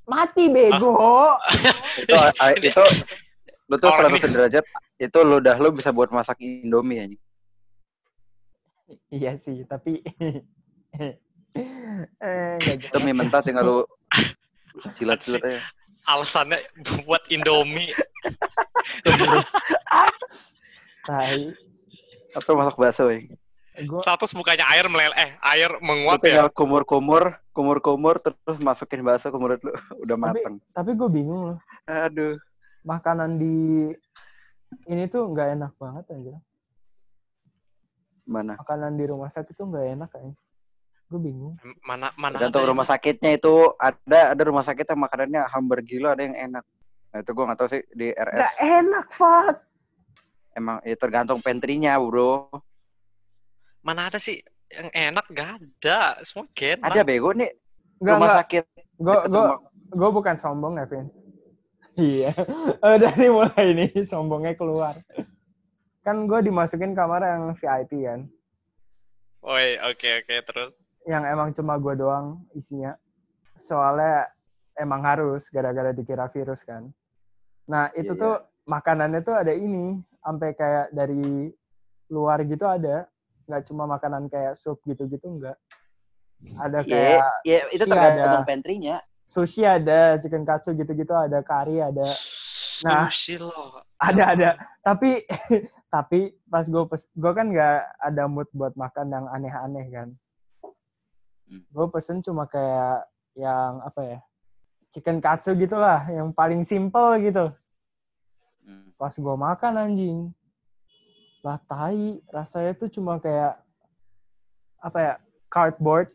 [0.06, 1.34] Mati bego.
[2.02, 2.82] Itu, a- itu
[3.66, 4.64] lu tuh Orang 100 derajat,
[5.00, 7.22] itu lu udah lu bisa buat masak Indomie anjing.
[9.10, 10.06] iya sih, tapi
[12.22, 13.78] eh Itu mie mentah tinggal lu
[15.00, 15.60] cilat-cilat aja.
[16.06, 16.62] Alasannya
[17.02, 17.90] buat Indomie.
[21.06, 21.40] Tai.
[22.34, 23.22] Atau masak bakso ya.
[23.84, 26.48] Gua Status bukannya air meleleh, eh air menguap ya.
[26.48, 29.72] kumur-kumur, kumur-kumur, terus masukin bakso ke mulut lu.
[30.02, 30.56] Udah mateng.
[30.72, 31.58] tapi gue bingung loh.
[31.84, 32.40] Aduh.
[32.88, 33.92] Makanan di
[34.88, 36.34] ini tuh nggak enak banget aja.
[38.26, 38.56] Mana?
[38.58, 40.34] Makanan di rumah sakit tuh nggak enak kayaknya.
[41.06, 41.54] Gue bingung.
[41.86, 46.22] Mana mana Tergantung rumah sakitnya itu ada ada rumah sakit yang makanannya hamburger gila ada
[46.26, 46.64] yang enak.
[47.16, 49.56] Nah itu gue nggak tahu sih di RS Nggak enak, fuck.
[50.52, 52.44] emang ya tergantung pantry-nya bro.
[53.80, 54.36] mana ada sih
[54.68, 57.48] yang enak gak ada semua gen Ada bego nih
[57.96, 58.38] Nggak, rumah nggak.
[58.44, 58.64] sakit.
[59.88, 61.08] Gue bukan sombong ya, Vin.
[61.96, 62.36] Iya.
[62.84, 65.00] Eh, Dari mulai ini sombongnya keluar.
[66.02, 68.28] Kan gue dimasukin kamar yang VIP kan.
[69.40, 70.76] Woi, oke oke terus.
[71.08, 72.92] Yang emang cuma gue doang isinya.
[73.56, 74.28] Soalnya
[74.74, 76.92] emang harus gara-gara dikira virus kan.
[77.66, 79.98] Nah itu Iya, tuh makanannya tuh ada ini.
[80.22, 81.50] Sampai kayak dari
[82.08, 83.06] luar gitu ada.
[83.46, 85.54] Nggak cuma makanan kayak sup gitu-gitu enggak.
[86.58, 88.48] Ada Iya, kayak iya, itu sushi tergantung ada.
[88.48, 88.96] pantry-nya.
[89.26, 92.06] sushi ada, chicken katsu gitu-gitu ada, kari ada.
[92.84, 93.08] Nah.
[93.10, 93.82] Sushi loh.
[93.96, 94.48] ada ada
[94.84, 95.24] tapi
[95.88, 100.08] tapi pas gue pes gue kan nggak ada mood buat makan yang aneh-aneh kan
[101.46, 101.62] Hmm.
[101.62, 104.18] gue pesen cuma kayak yang apa ya
[104.90, 107.50] chicken katsu gitulah yang paling simple gitu
[108.66, 108.90] Hmm.
[108.98, 110.18] pas gue makan anjing
[111.38, 113.62] lah tai rasanya tuh cuma kayak
[114.82, 115.14] apa ya
[115.46, 116.10] cardboard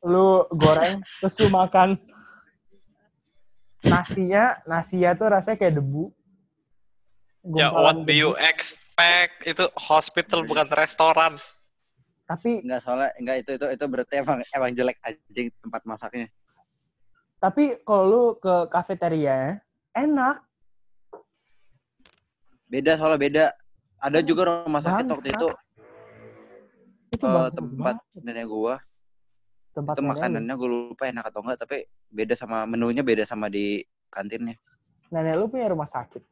[0.00, 2.00] lu goreng terus lu makan
[3.84, 6.08] nasinya nasinya tuh rasanya kayak debu
[7.44, 8.40] Ya, what do you debu.
[8.40, 9.44] expect?
[9.44, 11.36] Itu hospital bukan restoran.
[12.24, 16.32] tapi Enggak soalnya enggak itu itu itu berarti emang emang jelek anjing tempat masaknya.
[17.44, 19.60] Tapi kalau lu ke kafeteria
[19.92, 20.40] enak
[22.64, 23.44] Beda soalnya beda.
[24.00, 25.48] Ada juga rumah sakit waktu itu
[27.14, 28.24] itu bangsat tempat banget.
[28.26, 28.74] nenek gua.
[29.70, 31.76] tempat itu nenek makanannya gue lupa enak atau enggak tapi
[32.08, 33.78] beda sama menunya beda sama di
[34.08, 34.58] kantinnya.
[35.08, 36.24] nenek lu punya rumah sakit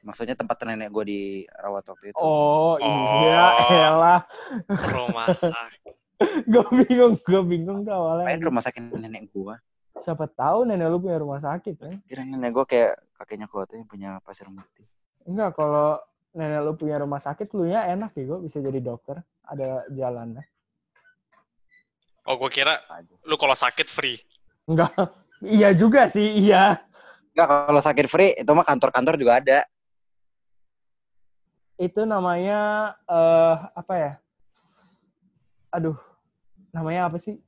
[0.00, 1.20] Maksudnya tempat nenek gue di
[1.52, 2.16] rawat waktu itu.
[2.16, 3.16] oh, Oh.
[3.20, 3.44] iya
[3.84, 4.20] elah
[4.64, 5.92] Rumah sakit.
[6.46, 9.54] gue bingung gue bingung tuh awalnya Main rumah sakit nenek gue.
[10.00, 14.10] Siapa tahu nenek lu punya rumah sakit kan Kira nenek gue kayak kakeknya kuatnya punya
[14.20, 14.82] pasir mati.
[15.22, 16.00] enggak kalau
[16.32, 20.44] nenek lu punya rumah sakit lu ya enak ya gue bisa jadi dokter ada jalannya
[22.22, 22.76] Oh, gue kira
[23.24, 24.20] lu kalau sakit free.
[24.64, 24.92] enggak
[25.40, 26.78] iya juga sih iya
[27.32, 29.58] Enggak kalau sakit free itu mah kantor-kantor juga ada.
[31.76, 32.58] itu namanya
[33.08, 34.12] eh apa ya
[35.70, 35.96] aduh
[36.70, 37.40] namanya apa sih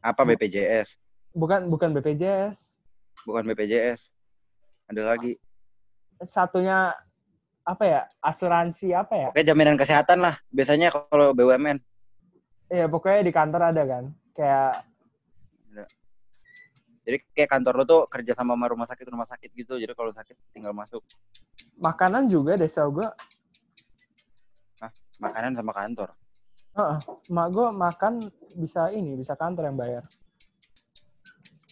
[0.00, 0.96] Apa BPJS?
[1.34, 2.80] Bukan bukan BPJS
[3.24, 4.08] Bukan BPJS.
[4.88, 5.36] Ada lagi.
[6.20, 6.92] satunya
[7.64, 10.36] apa ya asuransi apa ya Oke jaminan kesehatan lah.
[10.52, 11.80] Biasanya kalau BUMN.
[12.70, 14.04] ya pokoknya di kantor ada kan
[14.36, 14.84] kayak
[17.00, 19.80] Jadi kayak kantor lo tuh kerja sama sama rumah sakit rumah sakit gitu.
[19.80, 21.00] Jadi kalau sakit tinggal masuk
[21.80, 23.08] makanan juga deh tau gue
[25.16, 26.12] makanan sama kantor.
[27.32, 28.14] mak gue makan
[28.60, 30.04] bisa ini bisa kantor yang bayar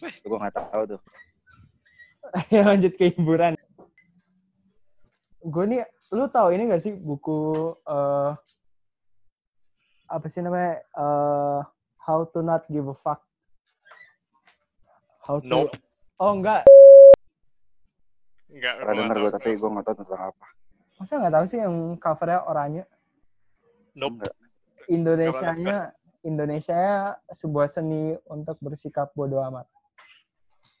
[0.01, 1.01] gue nggak tahu tuh.
[2.53, 3.57] ya lanjut ke hiburan.
[5.39, 5.81] Gue nih,
[6.11, 8.31] lu tahu ini gak sih buku eh
[10.09, 10.81] apa sih namanya?
[10.83, 11.61] eh
[12.03, 13.21] How to Not Give a Fuck.
[15.21, 15.45] How to...
[15.45, 15.77] Nope.
[16.19, 16.67] Oh enggak,
[18.49, 20.47] Enggak, Pernah gua denger gue tapi gue nggak tahu tentang apa.
[20.99, 22.83] masa nggak tahu sih yang covernya oranye?
[23.95, 24.19] Nope.
[24.19, 24.35] Enggak.
[24.89, 25.77] Indonesianya,
[26.25, 26.81] Indonesia
[27.31, 29.69] sebuah seni untuk bersikap bodoh amat.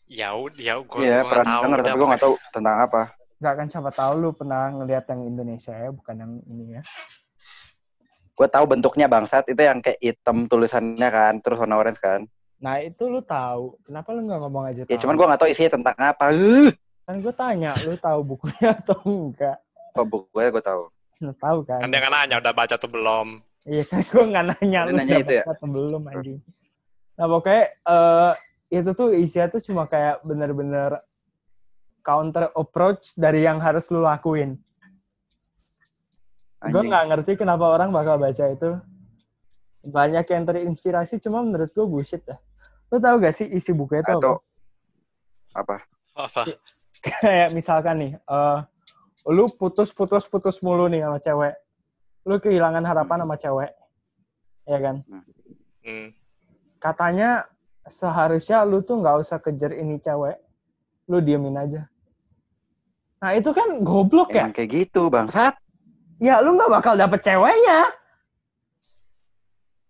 [0.09, 1.63] Ya ya gue Iya nggak pernah tahu.
[1.63, 3.01] denger tapi gue nggak tahu tentang apa.
[3.39, 6.81] Gak kan siapa tahu lu pernah ngelihat yang Indonesia ya, bukan yang ini ya.
[8.33, 12.27] Gue tahu bentuknya bangsat itu yang kayak hitam tulisannya kan, terus warna orange kan.
[12.59, 14.99] Nah itu lu tahu, kenapa lu nggak ngomong aja Ya tahu?
[14.99, 16.25] cuman gue nggak tahu isinya tentang apa.
[17.05, 19.57] Kan gue tanya, lu tahu bukunya atau enggak?
[19.89, 20.83] kok bukunya gue tahu.
[21.19, 21.79] Lu tahu kan?
[21.79, 23.27] Kan dia nggak nanya, udah baca tuh belum.
[23.63, 25.43] Iya kan gue nggak nanya Dia lu nanya udah itu ya?
[25.43, 26.39] baca atau belum anjing.
[27.15, 28.31] Nah pokoknya eh,
[28.69, 31.01] itu tuh isinya tuh cuma kayak bener-bener
[32.05, 34.57] counter approach dari yang harus lu lakuin.
[36.59, 38.77] Gue nggak ngerti kenapa orang bakal baca itu.
[39.79, 42.35] Banyak yang terinspirasi, cuma menurut gue bullshit dah.
[42.91, 44.19] Lu tahu gak sih isi bukunya itu apa?
[44.19, 44.35] Atau
[45.55, 45.75] apa?
[46.19, 46.41] Apa?
[46.99, 48.59] kayak misalkan nih, eh
[49.29, 51.55] lu putus-putus-putus mulu nih sama cewek.
[52.27, 53.71] Lu kehilangan harapan sama cewek.
[54.67, 54.95] Ya kan?
[55.85, 56.11] Hmm.
[56.81, 57.47] Katanya
[57.87, 60.35] seharusnya lu tuh nggak usah kejar ini cewek.
[61.07, 61.87] Lu diemin aja.
[63.19, 64.47] Nah itu kan goblok ya.
[64.47, 65.55] Emang kayak gitu bangsat.
[66.19, 67.91] Ya lu nggak bakal dapet ceweknya.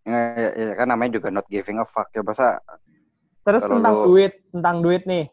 [0.10, 2.58] Ya, ya, ya, kan namanya juga not giving a fuck ya masa
[3.46, 5.30] Terus tentang lu- duit, tentang duit nih.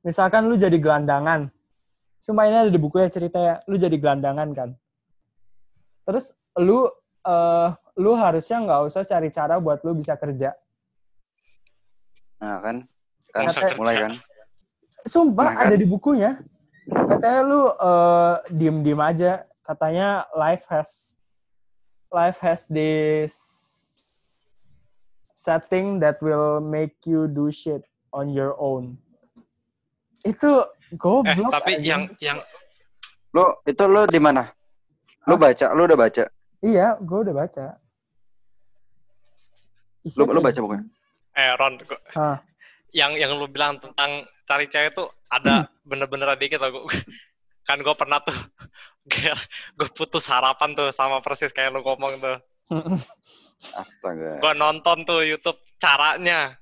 [0.00, 1.52] Misalkan lu jadi gelandangan.
[2.24, 4.70] Cuma ini ada di bukunya ceritanya, lu jadi gelandangan kan.
[6.06, 6.88] Terus lu
[7.26, 10.54] eh lu harusnya nggak usah cari cara buat lu bisa kerja.
[12.36, 12.76] Nah kan
[13.30, 14.02] kan usah mulai kerja.
[14.02, 14.12] kan
[15.06, 15.66] Sumpah Nah, kan.
[15.66, 16.30] ada di bukunya.
[16.86, 19.32] Katanya lu eh, diem-diem aja.
[19.62, 21.18] Katanya life has
[22.08, 23.34] life has this
[25.22, 28.98] setting that will make you do shit on your own.
[30.22, 31.50] Itu Eh, goblok.
[31.50, 31.86] tapi anjing.
[31.86, 32.38] yang yang
[33.30, 34.50] lu itu lu di mana
[35.24, 36.24] lu baca lu udah baca
[36.60, 37.66] iya, gue udah baca.
[40.02, 40.84] lu Isinya lu baca bukunya
[41.36, 42.36] eh Ron, gua- Hah.
[42.90, 44.10] yang yang lu bilang tentang
[44.42, 46.82] cari cewek tuh ada bener-bener dikit loh.
[46.82, 46.88] Gua-
[47.62, 48.32] kan gue pernah tuh
[49.76, 52.38] gue putus harapan tuh sama persis kayak lu ngomong tuh.
[53.72, 56.54] astaga Gue nonton tuh YouTube caranya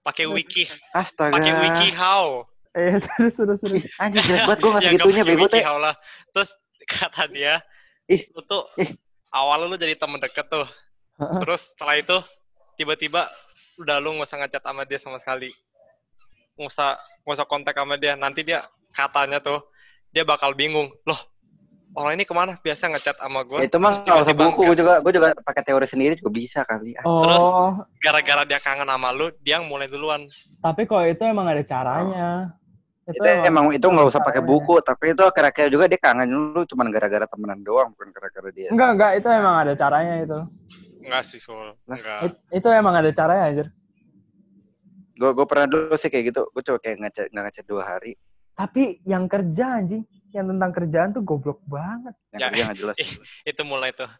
[0.00, 2.44] pakai wiki, astaga pakai wiki how.
[2.74, 3.86] Eh, terus terus terus.
[3.86, 5.94] jelek banget gue nggak Ya, segitunya pakai bego teh how lah.
[6.28, 6.50] Terus
[6.84, 7.62] kata dia,
[8.04, 8.90] Ih, lu tuh ih.
[9.30, 10.66] awalnya lu jadi temen deket tuh.
[11.16, 12.18] Terus setelah itu
[12.74, 13.30] tiba-tiba
[13.76, 15.50] udah lu nggak usah ngechat sama dia sama sekali.
[16.54, 16.88] Nggak usah
[17.24, 18.14] nggak usah kontak sama dia.
[18.14, 19.66] Nanti dia katanya tuh
[20.08, 20.90] dia bakal bingung.
[21.02, 21.18] Loh,
[21.94, 22.54] orang ini ke mana?
[22.58, 23.66] Biasa ngechat sama gue.
[23.66, 26.94] itu mah nggak usah buku gue juga gue juga pakai teori sendiri juga bisa kali.
[26.94, 27.42] Terus?
[27.42, 30.26] Oh, Gara-gara dia kangen sama lu, dia yang mulai duluan.
[30.62, 32.54] tapi kalau itu emang ada caranya.
[33.04, 36.24] itu emang itu nggak usah pakai buku tapi itu kira-kira juga dia kangen
[36.56, 40.38] lu cuman gara-gara temenan doang bukan gara-gara dia Enggak, enggak, itu emang ada caranya itu.
[41.04, 41.76] Enggak sih, Sul.
[41.84, 42.20] Enggak.
[42.24, 43.68] It- itu emang ada caranya anjir.
[45.14, 48.18] gue gue pernah dulu sih kayak gitu gue coba kayak ngechat nggak ngechat dua hari
[48.58, 50.02] Tapi yang kerja anjing,
[50.34, 52.14] yang tentang kerjaan tuh goblok banget.
[52.34, 52.96] yang Ya, kerja nggak jelas.
[53.46, 54.10] Itu mulai tuh.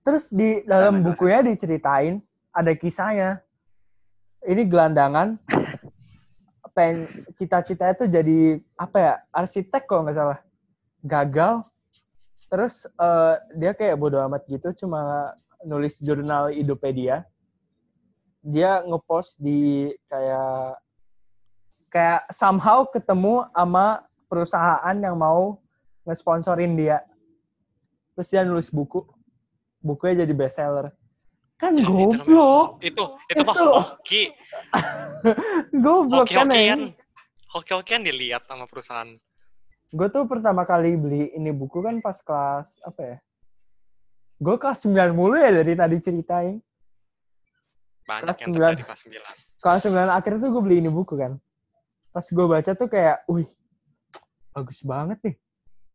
[0.00, 2.20] Terus di dalam bukunya diceritain
[2.52, 3.40] ada kisahnya.
[4.44, 5.40] Ini gelandangan
[6.76, 9.14] pen cita-citanya tuh jadi apa ya?
[9.32, 10.38] Arsitek kalau nggak salah.
[11.00, 11.64] Gagal.
[12.48, 15.32] Terus eh, dia kayak bodo amat gitu cuma
[15.66, 17.16] nulis jurnal hidupnya dia.
[18.86, 20.78] Ngepost di kayak
[21.90, 25.58] kayak somehow ketemu sama perusahaan yang mau
[26.06, 27.02] ngesponsorin dia.
[28.14, 29.02] Terus dia nulis buku.
[29.82, 30.94] Bukunya jadi bestseller.
[31.56, 32.84] Kan Ya, goblok.
[32.84, 33.66] Itu, itu mah Itu.
[33.72, 34.22] hoki.
[35.84, 36.76] Goblok kan ya.
[37.48, 39.08] Hoki-hokian dilihat sama perusahaan.
[39.88, 43.16] Gue tuh pertama kali beli ini buku kan pas kelas apa ya?
[44.36, 46.60] Gue kelas 9 mulu ya dari tadi ceritain.
[48.04, 48.68] Banyak Kelas yang sembilan.
[48.70, 49.62] terjadi kelas 9.
[49.62, 51.32] Kelas 9 akhir tuh gue beli ini buku kan.
[52.10, 53.48] Pas gue baca tuh kayak, wih,
[54.50, 55.34] bagus banget nih.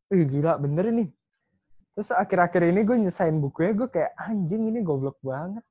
[0.10, 1.10] Wih, gila, bener nih.
[1.92, 5.64] Terus akhir-akhir ini gue nyesain bukunya, gue kayak, anjing ini goblok banget.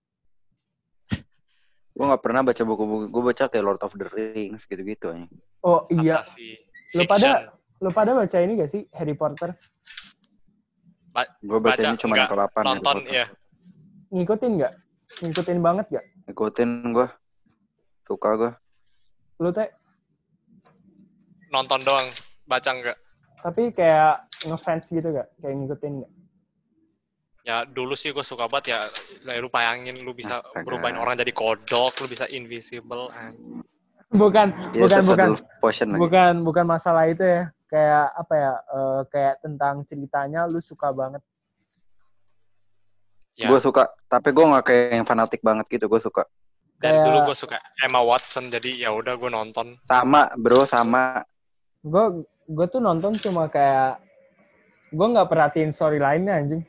[1.91, 5.27] gue nggak pernah baca buku-buku gue baca kayak Lord of the Rings gitu-gitu aja
[5.61, 6.57] Oh iya, Fantasi,
[6.89, 7.05] fiction.
[7.05, 9.53] pada- lo pada baca ini gak sih, Harry Potter?
[11.43, 13.27] Gue bacanya Baca, cuma yang enggak, ke-8 Nonton, ya.
[14.11, 14.73] Ngikutin gak?
[15.23, 16.05] Ngikutin banget gak?
[16.31, 17.09] ikutin gue
[18.07, 18.53] suka gue
[19.43, 19.67] Lu teh?
[21.51, 22.07] nonton doang,
[22.47, 22.95] baca enggak.
[23.43, 25.27] Tapi kayak ngefans gitu gak?
[25.43, 26.13] Kayak ngikutin gak?
[27.43, 28.81] Ya dulu sih gue suka banget ya.
[29.43, 30.63] Lu bayangin lu bisa Astaga.
[30.63, 33.11] berubahin orang jadi kodok, lu bisa invisible.
[33.17, 33.35] an.
[34.11, 35.29] Bukan, Dia bukan, bukan.
[35.99, 37.51] Bukan, bukan masalah itu ya.
[37.71, 38.53] Kayak apa ya?
[38.59, 41.23] eh, kayak tentang ceritanya lu suka banget.
[43.35, 45.87] Ya, Gue suka, tapi gue nggak kayak yang fanatik banget gitu.
[45.87, 46.27] Gue suka.
[46.77, 49.77] dari kayak- dulu gue suka Emma Watson, jadi ya udah gue nonton.
[49.85, 51.21] Sama, bro, sama.
[51.79, 54.01] Gue gue tuh nonton cuma kayak
[54.89, 56.65] gue nggak perhatiin storyline-nya anjing.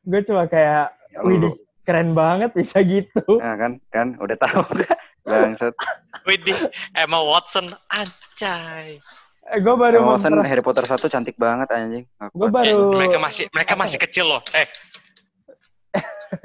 [0.00, 1.50] Gue cuma kayak, Ya wih lu.
[1.82, 3.26] keren banget bisa gitu.
[3.36, 4.62] Nah, kan, kan, udah tahu
[5.26, 5.74] Bangsat.
[6.22, 9.02] Widih, Emma Watson, anjay.
[9.46, 12.04] Eh, gue baru Watson memper- Harry Potter 1 cantik banget anjing.
[12.32, 14.42] Gue baru Eh, mereka masih mereka apa masih kecil loh.
[14.52, 14.66] Eh,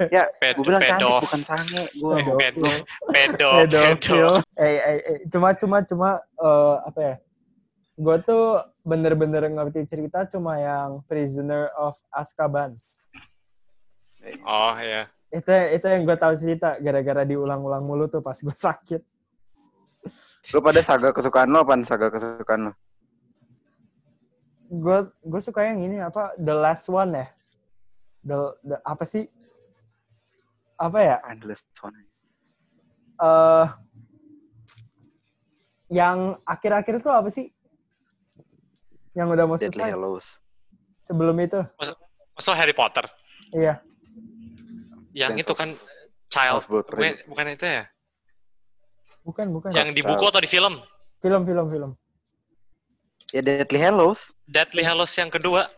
[0.08, 1.82] Ya, ped, gue bilang cantik pedo, bukan sange.
[1.92, 2.70] Gue Eh, pedo, pedo,
[3.10, 3.50] pedo.
[3.66, 4.30] pedofil.
[4.54, 7.14] Eh, eh, eh, cuma cuma cuma eh, apa ya?
[7.92, 8.44] Gue tuh
[8.82, 12.78] bener-bener ngerti cerita cuma yang Prisoner of Azkaban.
[14.42, 15.10] Oh ya.
[15.28, 19.02] Itu itu yang gue tahu cerita gara-gara diulang-ulang mulu tuh pas gue sakit.
[20.48, 22.72] Lu pada saga kesukaan lo apa saga kesukaan lo?
[24.72, 27.28] Gue gue suka yang ini apa The Last One ya.
[28.24, 29.28] The, the apa sih?
[30.80, 31.16] Apa ya?
[31.28, 32.08] Endless One.
[33.22, 33.66] eh
[35.92, 37.52] yang akhir-akhir itu apa sih?
[39.12, 40.26] Yang udah mau Deadly selesai Hallows.
[41.04, 41.60] sebelum itu.
[42.32, 43.04] Maksud Harry Potter.
[43.52, 43.84] Iya.
[45.12, 45.76] Yang itu kan
[46.32, 46.64] Child.
[46.64, 47.84] Bukan, bukan itu ya?
[49.20, 49.70] Bukan, bukan.
[49.76, 50.80] Yang di buku atau di film?
[51.20, 51.90] Film, film, film.
[53.36, 54.31] Ya Deadly Hallows.
[54.46, 55.70] Deathly Hallows yang kedua.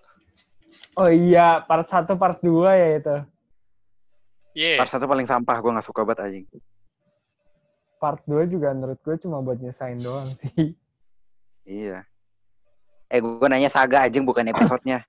[0.95, 3.17] Oh iya, part 1, part 2 ya itu.
[4.55, 4.79] Iya.
[4.79, 6.47] Part satu paling sampah, gue gak suka banget anjing.
[7.99, 10.79] Part 2 juga menurut gue cuma buat nyesain doang sih.
[11.67, 12.07] Iya.
[13.11, 15.03] Eh, gue nanya saga anjing bukan episodenya.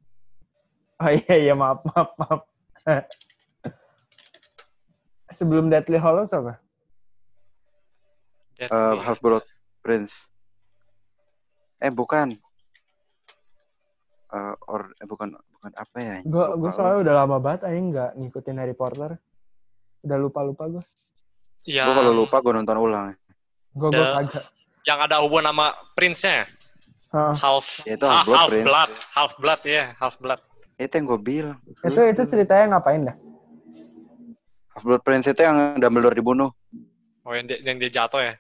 [0.96, 2.41] Oh iya, iya, maaf, maaf, maaf.
[5.38, 6.58] Sebelum Deathly Hallows apa?
[8.56, 8.72] Deathly.
[8.72, 9.46] Eh, Half-Blood
[9.84, 10.15] Prince.
[11.84, 12.39] Eh, bukan.
[14.36, 16.15] Eh, or eh, bukan bukan apa ya?
[16.28, 16.76] Gue Lupa gue gua.
[16.76, 19.15] soalnya udah lama banget aja nggak ngikutin Harry Potter.
[20.04, 20.84] Udah lupa-lupa gue.
[21.71, 23.15] yang, Gue kalau lupa gue nonton ulang.
[23.71, 24.43] Gue gue kagak.
[24.84, 26.45] yang ada hubungan sama prince-nya.
[27.15, 27.32] Hah.
[27.32, 28.67] Half Ya, itu ah, Half-Blood half Prince.
[28.67, 30.41] blood, half blood ya, half blood.
[30.76, 31.60] Itu yang gue bilang.
[31.80, 33.15] Itu itu ceritanya ngapain dah?
[34.76, 36.52] Half-Blood Prince itu yang Dumbledore dibunuh.
[37.24, 38.34] Oh yang dia, yang dia jatuh ya?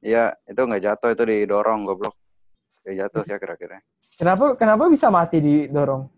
[0.00, 2.16] Iya, itu nggak jatuh, itu didorong goblok.
[2.88, 3.84] Ya jatuh sih kira-kira.
[4.18, 6.10] Kenapa kenapa bisa mati didorong?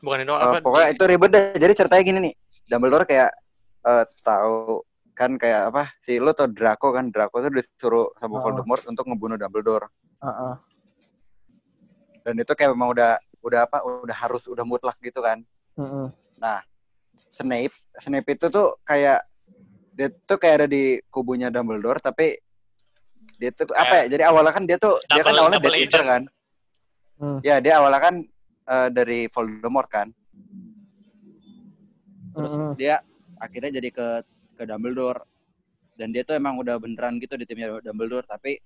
[0.00, 0.56] Bukan itu Eh, apa?
[0.60, 1.44] pokoknya di- itu ribet deh.
[1.58, 2.34] Jadi ceritanya gini nih.
[2.66, 3.30] Dumbledore kayak
[3.84, 4.80] eh, tahu
[5.12, 8.42] kan kayak apa si lo tau Draco kan Draco tuh disuruh sama Oh.
[8.42, 10.54] Voldemort untuk ngebunuh Dumbledore Heeh.
[12.20, 15.40] dan itu kayak memang udah udah apa udah harus udah mutlak gitu kan
[15.78, 16.06] Heeh.
[17.32, 19.24] Snape Snape itu tuh kayak
[19.94, 22.36] dia tuh kayak ada di kubunya Dumbledore tapi
[23.38, 25.84] dia tuh apa ya jadi awalnya kan dia tuh dia kan Double- awalnya double Death
[25.86, 26.22] Eater kan
[27.16, 27.40] Hmm.
[27.40, 28.14] ya dia awalnya kan
[28.68, 30.08] eh, dari Voldemort kan
[32.36, 32.72] terus Mm-mm.
[32.76, 33.00] dia
[33.40, 34.06] akhirnya jadi ke
[34.56, 35.24] ke Dumbledore
[35.96, 38.60] dan dia tuh emang udah beneran gitu di timnya Dumbledore tapi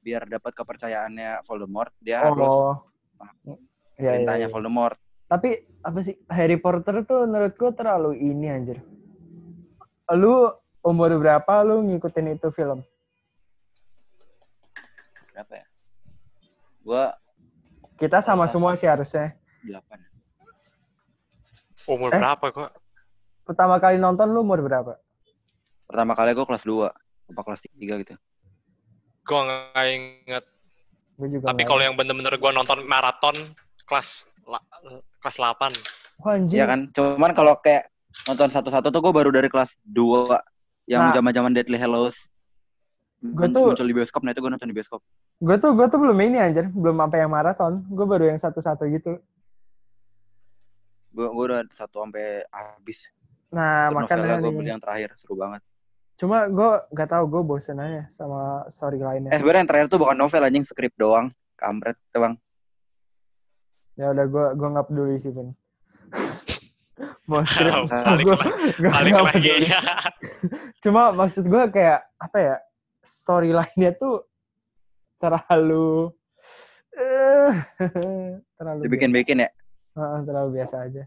[0.00, 2.78] biar dapat kepercayaannya Voldemort dia harus Oh.
[3.44, 3.52] Ya,
[4.00, 4.52] ya, perintahnya ya.
[4.52, 4.96] Voldemort
[5.28, 8.82] Tapi apa sih Harry Potter tuh menurut gue terlalu ini anjir.
[10.10, 10.50] Lu
[10.82, 12.82] umur berapa lu ngikutin itu film?
[15.30, 15.66] Berapa ya?
[16.82, 17.14] Gua
[18.00, 19.36] Kita sama semua sih harusnya.
[19.60, 19.84] 8.
[21.86, 22.16] umur Eh?
[22.16, 22.70] berapa kok?
[23.44, 24.96] Pertama kali nonton lu umur berapa?
[25.84, 26.88] Pertama kali gua kelas 2
[27.28, 28.14] apa kelas 3 gitu.
[29.20, 30.44] Gue nggak inget.
[31.14, 31.44] Gue juga.
[31.50, 33.36] Tapi kalau yang bener-bener gue nonton maraton
[33.84, 34.64] kelas la-
[35.20, 35.72] kelas 8.
[36.20, 36.56] Wah, anjir.
[36.56, 36.80] Iya kan?
[36.90, 37.90] Cuman kalau kayak
[38.24, 40.40] nonton satu-satu tuh gua baru dari kelas 2
[40.86, 41.12] yang Nah.
[41.12, 42.16] zaman-zaman Deadly Hallows.
[43.20, 45.02] Gua Men- tuh- muncul di bioskop, nah itu gua nonton di bioskop.
[45.40, 47.80] Gue tuh gue tuh belum ini anjir, belum sampai yang maraton.
[47.88, 49.16] Gue baru yang satu-satu gitu.
[51.10, 53.02] Gua gua udah satu sampai habis.
[53.50, 54.52] Nah, Itu makanya nih.
[54.54, 55.58] beli yang terakhir, seru banget.
[56.14, 59.32] Cuma gue gak tahu gue bosen aja sama storyline-nya.
[59.32, 61.32] Eh sebenarnya yang terakhir tuh bukan novel anjing, skrip doang.
[61.58, 62.34] Kampret tuh, Bang.
[63.98, 65.50] Ya udah gue gue nggak peduli sih Ben.
[67.28, 68.38] Mau balik gua-
[68.78, 69.34] gua nggak lagi.
[69.34, 69.66] peduli.
[70.78, 72.54] Cuma maksud gue kayak apa ya
[73.02, 74.29] storyline-nya tuh
[75.20, 76.10] terlalu
[76.96, 77.52] eh
[78.56, 79.50] terlalu Dibikin-bikin ya.
[79.94, 81.04] Heeh, terlalu biasa aja.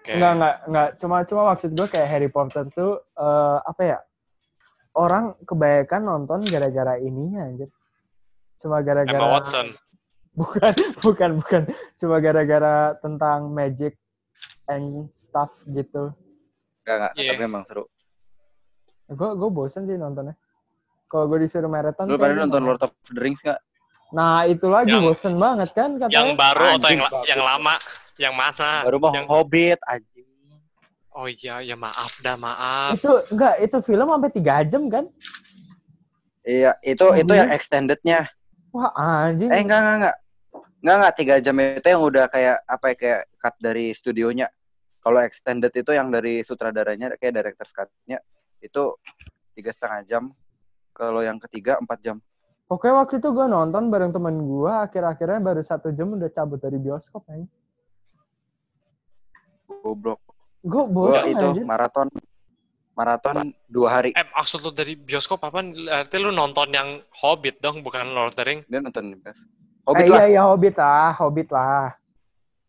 [0.00, 0.12] Oke.
[0.16, 3.98] Enggak enggak enggak cuma cuma maksud gue kayak Harry Potter tuh eh, apa ya
[4.96, 7.70] orang kebanyakan nonton gara-gara ininya anjir
[8.60, 9.66] Cuma Emma gara-gara Watson.
[10.36, 10.72] bukan
[11.04, 11.62] bukan bukan
[11.96, 13.96] cuma gara-gara tentang magic
[14.68, 16.12] and stuff gitu.
[16.84, 17.12] Enggak, enggak.
[17.16, 17.30] Iya.
[17.36, 17.84] Tapi emang seru.
[19.10, 20.36] Gue gue bosen sih nontonnya.
[21.10, 22.06] Kalau gue disuruh marathon.
[22.06, 22.62] Lu pada kayaknya nonton.
[22.62, 23.58] Lord of the Rings nggak?
[24.14, 26.14] Nah itu lagi Yang- bosen banget kan katanya.
[26.14, 27.74] Yang baru atau yang, Anjing, yang lama?
[28.14, 28.70] Yang mana?
[28.86, 30.26] Baru mau yang, Hobbit anjing.
[31.10, 32.94] Oh iya, ya maaf dah maaf.
[32.94, 35.04] Itu enggak itu film sampai tiga jam kan?
[36.46, 37.40] Iya, itu Oh, itu iya?
[37.44, 38.20] yang extendednya.
[38.70, 39.50] Wah anjing.
[39.50, 40.16] Eh enggak enggak enggak.
[40.80, 44.46] Enggak enggak tiga jam itu yang udah kayak apa ya kayak cut dari studionya.
[45.00, 48.18] Kalau extended itu yang dari sutradaranya kayak director cut-nya
[48.60, 48.94] itu
[49.52, 50.22] tiga setengah jam.
[50.92, 52.16] Kalau yang ketiga empat jam.
[52.66, 56.78] Pokoknya waktu itu gue nonton bareng temen gue, akhir-akhirnya baru satu jam udah cabut dari
[56.78, 57.42] bioskop ya.
[59.82, 60.20] Goblok.
[60.60, 61.62] Gue Gua bosen itu aja.
[61.64, 62.06] maraton
[62.92, 64.10] maraton dua hari.
[64.12, 65.64] Eh, maksud lu dari bioskop apa?
[65.64, 68.60] Berarti lu nonton yang Hobbit dong, bukan Lord of the Ring.
[68.68, 69.34] Dia nonton Eh,
[69.88, 70.28] Hobbit iya lah.
[70.28, 71.88] iya Hobbit lah, Hobbit lah.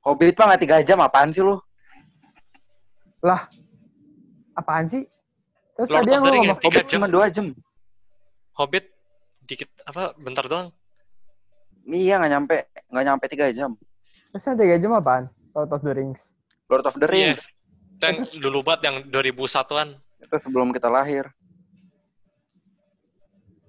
[0.01, 1.59] Hobbit mah nggak tiga jam apaan sih lu?
[4.55, 5.03] Apaan sih?
[5.75, 6.63] Terus Lord tadi of yang the lu Ring ngomong ya?
[6.63, 6.93] Tiga Hobbit jam.
[6.97, 7.45] cuma dua jam.
[8.61, 8.85] Hobbit
[9.41, 10.69] dikit apa bentar doang.
[11.83, 12.55] Iya nggak nyampe
[12.87, 13.73] nggak nyampe tiga jam.
[14.31, 15.25] Yang tiga jam apaan?
[15.51, 16.37] Lord of the Rings.
[16.69, 17.33] Lord of the Iya.
[17.33, 17.43] Rings
[17.97, 19.97] Itu yang dulu banget yang 2001-an.
[20.21, 21.25] itu sebelum kita lahir.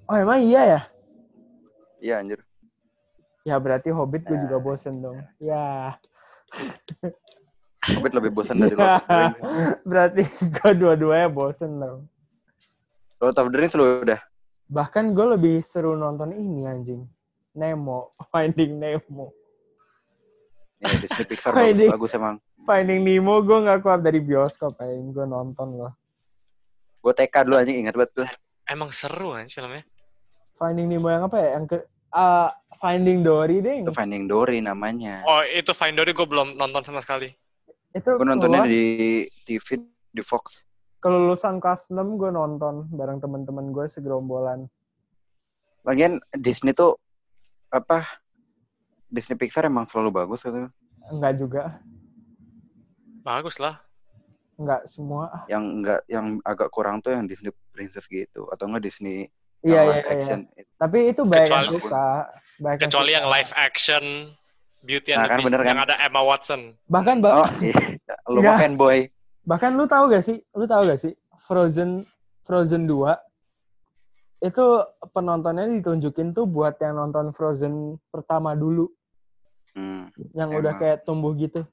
[0.04, 0.80] Oh emang iya ya?
[1.98, 2.40] Iya anjir.
[3.42, 4.44] Ya berarti Hobbit gue Nah.
[4.44, 5.18] juga bosen dong.
[5.40, 5.96] Ya.
[7.82, 9.38] Hobbit lebih bosan dari Lord of the Rings.
[9.90, 12.06] berarti gue dua-duanya bosen dong.
[13.18, 14.20] Lord of the Rings lu udah.
[14.72, 17.04] Bahkan gue lebih seru nonton ini anjing.
[17.52, 18.08] Nemo.
[18.32, 19.36] Finding Nemo.
[20.80, 21.86] Ya, Disney Pixar ini.
[21.86, 22.36] bagus, bagus emang.
[22.64, 24.96] Finding Nemo gue gak keluar dari bioskop aja.
[24.96, 25.92] Gue nonton loh.
[27.04, 28.28] Gue TK dulu anjing ingat banget tuh.
[28.64, 29.84] Emang seru kan filmnya.
[30.56, 31.48] Finding Nemo yang apa ya?
[31.60, 31.76] Yang ke
[32.16, 32.48] ah,
[32.80, 33.76] Finding Dory deh.
[33.84, 35.20] Itu Finding Dory namanya.
[35.28, 37.28] Oh, itu Find Dory gue belum nonton sama sekali.
[37.92, 38.84] Itu Gue nontonnya keluar- di
[39.44, 40.64] TV di Fox.
[41.02, 44.70] Kelulusan kelas 6 gue nonton bareng teman-teman gue segerombolan.
[45.82, 46.94] Lagian Disney tuh
[47.68, 48.06] apa?
[49.08, 50.70] Disney Pixar emang selalu bagus gitu.
[51.10, 51.62] Enggak juga.
[53.20, 53.82] Bagus lah.
[54.54, 55.42] Enggak semua.
[55.46, 59.26] Yang enggak yang agak kurang tuh yang Disney Princess gitu atau enggak Disney
[59.60, 60.12] Iya, yang iya, live iya.
[60.12, 60.40] action.
[60.76, 62.06] Tapi itu banyak yang Kecuali- suka.
[62.58, 63.34] Banyak Kecuali yang suka.
[63.34, 64.04] live action
[64.80, 65.86] Beauty and Nah, the kan Beast bener yang kan?
[65.86, 66.60] ada Emma Watson.
[66.88, 67.78] Bahkan ba- Oh, iya.
[68.26, 68.58] lu Enggak.
[69.42, 70.40] Bahkan lu tahu gak sih?
[70.52, 71.12] Lu tahu gak sih?
[71.42, 72.06] Frozen
[72.42, 73.18] Frozen 2
[74.42, 74.64] itu
[75.10, 77.74] penontonnya ditunjukin tuh buat yang nonton Frozen
[78.08, 78.90] pertama dulu
[79.72, 80.80] Hmm, yang udah Emang.
[80.84, 81.64] kayak tumbuh gitu.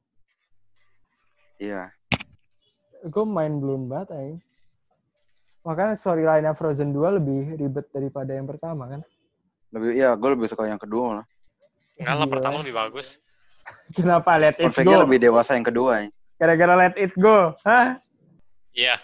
[1.60, 1.92] iya.
[3.04, 4.36] Gue main belum banget aja.
[5.62, 9.02] Makanya storyline-nya Frozen 2 lebih ribet daripada yang pertama kan.
[9.70, 11.26] Lebih iya, gue lebih suka yang kedua malah.
[11.96, 12.34] Enggak lah, Gila.
[12.34, 13.08] pertama lebih bagus.
[14.00, 15.04] Kenapa Let It Konfliknya Go?
[15.04, 15.92] lebih dewasa yang kedua.
[16.00, 16.08] Ya.
[16.40, 17.52] Gara-gara Let It Go.
[17.62, 18.00] Hah?
[18.72, 18.96] Iya.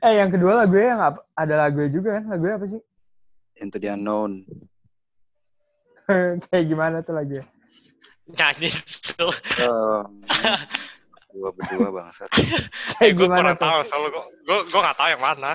[0.00, 1.20] Eh yang kedua lagunya yang apa?
[1.32, 2.24] Ada lagunya juga kan?
[2.26, 2.80] Lagunya apa sih?
[3.56, 4.44] Into the Unknown.
[6.48, 7.44] Kayak gimana tuh lagunya?
[8.26, 8.70] Nyanyi
[9.12, 9.32] tuh.
[9.62, 10.02] Oh,
[11.30, 12.28] dua berdua bangsat.
[12.32, 13.64] Kayak Eh, gue gimana kurang tuh?
[13.66, 15.52] tahu, soalnya gue gue gue nggak tahu yang mana.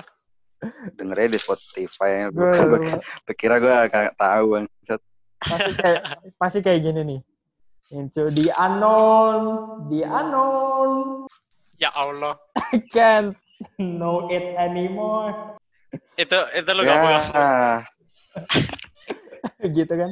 [0.94, 2.10] Dengernya di Spotify.
[2.30, 2.50] Gue
[3.26, 5.00] Gue kira gue gak tahu bangsat.
[5.42, 6.02] pasti kayak
[6.38, 7.20] pasti kayak gini nih.
[7.92, 9.40] Into the unknown,
[9.92, 11.28] the unknown,
[11.76, 12.40] Ya Allah.
[12.72, 13.36] I can't
[13.76, 15.60] know it anymore.
[16.16, 17.22] Itu itu lu gak boleh.
[19.62, 19.68] Ya.
[19.68, 20.10] gitu kan?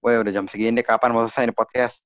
[0.00, 2.00] Woi udah jam segini kapan mau selesai nih podcast?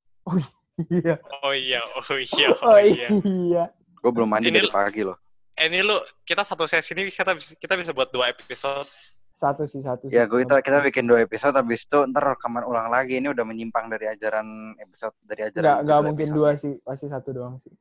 [0.90, 1.22] Iya.
[1.46, 3.08] Oh iya, oh iya, Oh oh iya.
[3.14, 3.64] iya.
[4.02, 5.14] Gue belum mandi Ini dari pagi loh.
[5.54, 5.94] Eh, ini lu
[6.26, 8.90] kita satu sesi ini kita bisa- kita bisa buat dua episode.
[9.34, 10.06] Satu sih satu.
[10.06, 10.14] sih.
[10.14, 13.18] Ya gue kita kita bikin dua episode habis itu ntar rekaman ulang lagi.
[13.18, 15.62] Ini udah menyimpang dari ajaran episode dari ajaran.
[15.66, 16.38] Nggak, nggak mungkin episode.
[16.38, 16.74] dua sih.
[16.86, 17.74] Pasti satu doang sih.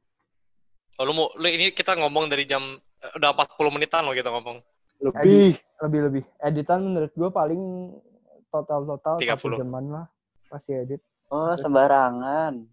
[0.97, 4.33] Oh, lu mau lu ini kita ngomong dari jam eh, udah 40 menitan loh kita
[4.33, 4.57] ngomong.
[4.97, 5.61] Lebih.
[5.85, 6.23] Lebih lebih.
[6.41, 7.61] Editan menurut gue paling
[8.49, 9.61] total total satu 30.
[9.61, 10.05] jaman lah.
[10.49, 11.05] Pasti edit.
[11.29, 12.65] Oh, sembarangan.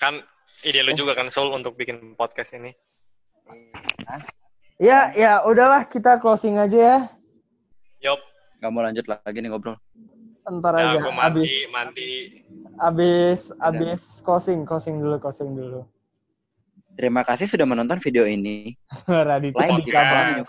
[0.00, 0.24] Kan
[0.64, 2.72] ide lu juga kan Soul untuk bikin podcast ini.
[4.80, 6.98] Ya ya udahlah kita closing aja ya.
[8.02, 8.20] Yop,
[8.58, 9.76] Gak mau lanjut lagi nih ngobrol.
[10.42, 10.98] Ntar ya aja.
[10.98, 12.10] gue Abis mandi, mandi.
[12.80, 15.86] abis abis closing closing dulu closing dulu.
[16.92, 18.74] Terima kasih sudah menonton video ini.
[19.06, 19.86] Raditya Like.
[19.86, 20.44] Dika banget.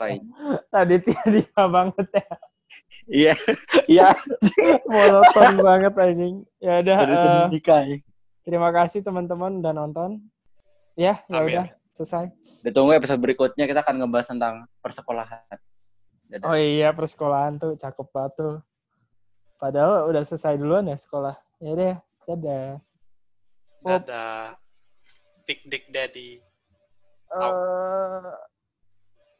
[0.68, 2.26] Raditya Dika banget ya.
[3.04, 3.34] Iya,
[3.92, 4.10] iya.
[4.88, 6.36] Monoton banget anjing.
[6.58, 6.98] Ya udah
[7.48, 8.02] Menyukai.
[8.44, 10.10] terima kasih teman-teman udah nonton.
[10.96, 11.54] Ya, ya Amin.
[11.54, 12.34] udah selesai.
[12.66, 15.58] Ditunggu episode berikutnya kita akan ngebahas tentang persekolahan.
[16.30, 16.46] Dadah.
[16.50, 18.56] Oh iya persekolahan tuh cakep banget tuh.
[19.62, 21.38] Padahal udah selesai duluan ya sekolah.
[21.62, 21.96] Ya deh,
[22.28, 22.70] dadah.
[23.86, 24.58] Dadah.
[25.46, 26.42] Dik dik daddy.
[27.32, 28.34] Uh...